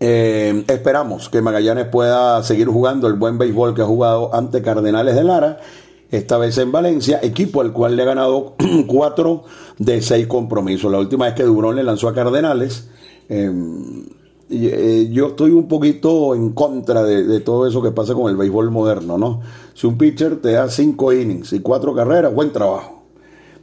eh, 0.00 0.64
esperamos 0.66 1.28
que 1.28 1.40
Magallanes 1.40 1.86
pueda 1.86 2.42
seguir 2.42 2.66
jugando 2.68 3.06
el 3.06 3.14
buen 3.14 3.38
béisbol 3.38 3.74
que 3.74 3.82
ha 3.82 3.86
jugado 3.86 4.34
ante 4.34 4.60
Cardenales 4.62 5.14
de 5.14 5.24
Lara, 5.24 5.60
esta 6.10 6.38
vez 6.38 6.58
en 6.58 6.72
Valencia, 6.72 7.20
equipo 7.22 7.60
al 7.60 7.72
cual 7.72 7.96
le 7.96 8.02
ha 8.02 8.06
ganado 8.06 8.54
cuatro 8.86 9.44
de 9.78 10.02
seis 10.02 10.26
compromisos. 10.26 10.90
La 10.90 10.98
última 10.98 11.26
vez 11.26 11.34
que 11.34 11.44
Durón 11.44 11.76
le 11.76 11.84
lanzó 11.84 12.08
a 12.08 12.14
Cardenales, 12.14 12.88
eh, 13.28 13.50
yo 14.48 15.28
estoy 15.28 15.52
un 15.52 15.68
poquito 15.68 16.34
en 16.34 16.52
contra 16.52 17.02
de, 17.02 17.40
todo 17.40 17.66
eso 17.66 17.82
que 17.82 17.92
pasa 17.92 18.14
con 18.14 18.30
el 18.30 18.36
béisbol 18.36 18.70
moderno, 18.70 19.16
¿no? 19.16 19.40
Si 19.74 19.86
un 19.86 19.96
pitcher 19.96 20.36
te 20.36 20.52
da 20.52 20.68
cinco 20.68 21.12
innings 21.12 21.52
y 21.52 21.60
cuatro 21.60 21.94
carreras, 21.94 22.34
buen 22.34 22.52
trabajo. 22.52 23.02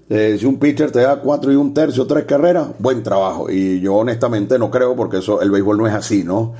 Eh, 0.09 0.37
si 0.39 0.45
un 0.45 0.57
pitcher 0.57 0.91
te 0.91 0.99
da 0.99 1.21
cuatro 1.21 1.51
y 1.51 1.55
un 1.55 1.73
tercio, 1.73 2.05
tres 2.05 2.25
carreras, 2.25 2.69
buen 2.79 3.03
trabajo. 3.03 3.49
Y 3.49 3.79
yo 3.79 3.95
honestamente 3.95 4.59
no 4.59 4.69
creo 4.69 4.95
porque 4.95 5.19
eso, 5.19 5.41
el 5.41 5.51
béisbol 5.51 5.77
no 5.77 5.87
es 5.87 5.93
así, 5.93 6.23
¿no? 6.23 6.53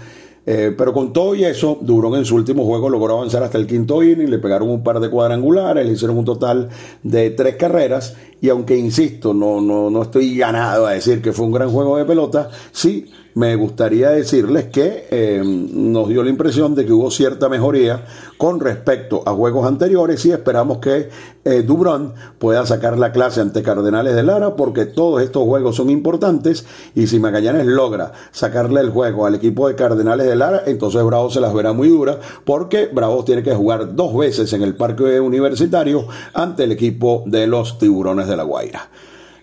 Eh, 0.46 0.74
pero 0.76 0.94
con 0.94 1.14
todo 1.14 1.36
y 1.36 1.44
eso, 1.44 1.78
Durón 1.82 2.16
en 2.16 2.26
su 2.26 2.36
último 2.36 2.66
juego 2.66 2.90
logró 2.90 3.18
avanzar 3.18 3.44
hasta 3.44 3.58
el 3.58 3.68
quinto 3.68 4.02
inning, 4.02 4.30
le 4.30 4.40
pegaron 4.40 4.70
un 4.70 4.84
par 4.84 5.00
de 5.00 5.10
cuadrangulares, 5.10 5.86
le 5.86 5.92
hicieron 5.92 6.18
un 6.18 6.26
total 6.26 6.70
de 7.04 7.30
tres 7.32 7.58
carreras, 7.58 8.16
y 8.40 8.50
aunque 8.50 8.76
insisto, 8.76 9.36
no, 9.36 9.62
no, 9.62 9.92
no 9.92 10.02
estoy 10.02 10.36
ganado 10.36 10.88
a 10.88 10.94
decir 10.94 11.22
que 11.22 11.32
fue 11.32 11.46
un 11.46 11.52
gran 11.52 11.70
juego 11.70 11.98
de 11.98 12.06
pelota, 12.06 12.50
sí 12.72 13.12
me 13.34 13.56
gustaría 13.56 14.10
decirles 14.10 14.66
que 14.66 15.08
eh, 15.10 15.42
nos 15.44 16.10
dio 16.10 16.24
la 16.24 16.30
impresión 16.30 16.76
de 16.76 16.86
que 16.86 16.92
hubo 16.92 17.10
cierta 17.12 17.50
mejoría 17.50 18.06
con 18.38 18.60
respecto 18.60 19.24
a 19.26 19.32
juegos 19.34 19.66
anteriores 19.66 20.26
y 20.26 20.32
esperamos 20.32 20.80
que 20.80 21.10
eh, 21.46 21.64
Dubron 21.64 22.14
pueda 22.40 22.66
sacar 22.66 22.98
la 22.98 23.12
clase 23.12 23.42
ante 23.42 23.64
Cardenales 23.64 24.16
de 24.16 24.24
Lara 24.24 24.56
porque 24.56 24.86
todos 24.86 25.22
estos 25.22 25.44
juegos 25.44 25.76
son 25.76 25.90
importantes 25.90 26.66
y 26.96 27.08
si 27.08 27.20
Magallanes 27.20 27.66
logra 27.66 28.12
sacarle 28.32 28.82
el 28.82 28.90
juego 28.90 29.26
al 29.26 29.36
equipo 29.36 29.68
de 29.68 29.76
Cardenales 29.76 30.28
de 30.28 30.36
Lara, 30.36 30.64
entonces 30.66 31.04
Bravo 31.04 31.30
se 31.30 31.40
las 31.40 31.54
verá 31.54 31.74
muy 31.74 31.90
dura 31.90 32.20
porque 32.44 32.90
Bravo 32.92 33.24
tiene 33.24 33.44
que 33.44 33.56
jugar 33.56 33.96
dos 33.96 34.16
veces 34.18 34.52
en 34.54 34.62
el 34.62 34.76
parque 34.76 35.20
universitario 35.20 36.08
ante 36.34 36.64
el 36.64 36.72
equipo 36.72 37.24
de 37.26 37.48
los 37.48 37.78
Tiburones 37.78 38.28
de 38.28 38.38
la 38.38 38.44
Guaira. 38.44 38.90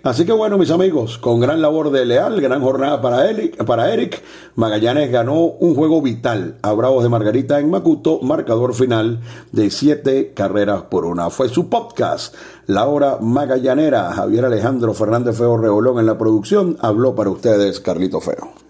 Así 0.02 0.24
que 0.24 0.32
bueno, 0.32 0.58
mis 0.58 0.70
amigos, 0.70 1.18
con 1.18 1.40
gran 1.40 1.60
labor 1.60 1.90
de 1.90 2.06
Leal, 2.06 2.40
gran 2.40 2.62
jornada 2.62 3.02
para 3.02 3.28
Eric, 3.28 3.64
para 3.64 3.92
Eric, 3.92 4.22
Magallanes 4.54 5.10
ganó 5.10 5.40
un 5.40 5.74
juego 5.74 6.00
vital 6.00 6.56
a 6.62 6.72
Bravos 6.72 7.02
de 7.02 7.08
Margarita 7.08 7.58
en 7.58 7.68
Macuto, 7.68 8.20
marcador 8.22 8.74
final 8.74 9.20
de 9.50 9.70
siete 9.70 10.32
carreras 10.34 10.82
por 10.82 11.04
una. 11.04 11.30
Fue 11.30 11.48
su 11.48 11.68
podcast, 11.68 12.34
La 12.66 12.86
Hora 12.86 13.18
Magallanera. 13.20 14.12
Javier 14.12 14.44
Alejandro 14.44 14.94
Fernández 14.94 15.36
Feo 15.36 15.56
Reolón 15.56 15.98
en 15.98 16.06
la 16.06 16.16
producción, 16.16 16.76
habló 16.80 17.16
para 17.16 17.30
ustedes 17.30 17.80
Carlito 17.80 18.20
Feo. 18.20 18.67